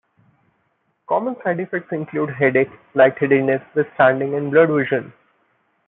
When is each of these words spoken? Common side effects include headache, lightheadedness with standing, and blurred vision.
Common 1.07 1.35
side 1.43 1.59
effects 1.59 1.91
include 1.91 2.31
headache, 2.31 2.71
lightheadedness 2.95 3.61
with 3.75 3.85
standing, 3.93 4.33
and 4.33 4.49
blurred 4.49 4.71
vision. 4.71 5.13